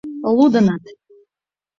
—Лудыныт. 0.35 0.83